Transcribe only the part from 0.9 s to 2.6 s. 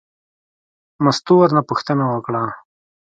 مستو ورنه پوښتنه وکړه.